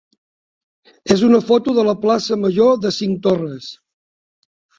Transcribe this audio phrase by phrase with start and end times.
[1.15, 3.71] és una foto de la plaça major de Cinctorres.